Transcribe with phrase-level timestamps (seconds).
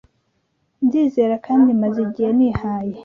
[0.85, 2.97] Ndizera kandi maze igihe nihaye